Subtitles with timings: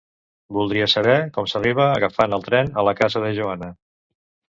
[0.55, 3.69] Voldria saber com s'arriba agafant el tren a la casa de Joana.